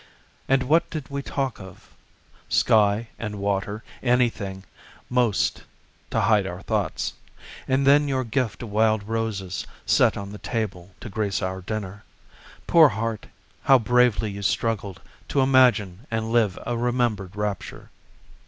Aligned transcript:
And 0.47 0.63
what 0.63 0.89
did 0.89 1.09
we 1.11 1.21
talk 1.21 1.59
of?—sky 1.59 3.09
and 3.19 3.35
water, 3.35 3.83
Anything, 4.01 4.63
'most, 5.11 5.61
to 6.09 6.21
hide 6.21 6.47
our 6.47 6.63
thoughts. 6.63 7.13
And 7.67 7.85
then 7.85 8.07
your 8.07 8.23
gift 8.23 8.63
of 8.63 8.71
wild 8.71 9.03
roses, 9.03 9.67
Set 9.85 10.17
on 10.17 10.31
the 10.31 10.39
table 10.39 10.89
to 11.01 11.09
grace 11.09 11.43
our 11.43 11.61
dinner. 11.61 12.03
Poor 12.65 12.89
heart, 12.89 13.27
how 13.65 13.77
bravely 13.77 14.31
you 14.31 14.41
struggled 14.41 15.01
To 15.27 15.41
imagine 15.41 16.07
and 16.09 16.31
live 16.31 16.57
a 16.65 16.75
remembered 16.75 17.35
rapture! 17.35 17.91